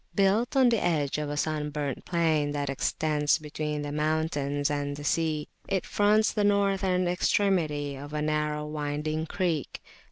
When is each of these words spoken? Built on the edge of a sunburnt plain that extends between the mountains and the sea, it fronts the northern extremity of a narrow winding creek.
Built 0.15 0.55
on 0.55 0.69
the 0.69 0.83
edge 0.83 1.19
of 1.19 1.29
a 1.29 1.37
sunburnt 1.37 2.05
plain 2.05 2.53
that 2.53 2.71
extends 2.71 3.37
between 3.37 3.83
the 3.83 3.91
mountains 3.91 4.71
and 4.71 4.95
the 4.97 5.03
sea, 5.03 5.47
it 5.67 5.85
fronts 5.85 6.31
the 6.33 6.43
northern 6.43 7.07
extremity 7.07 7.95
of 7.95 8.11
a 8.11 8.21
narrow 8.23 8.65
winding 8.65 9.27
creek. 9.27 9.79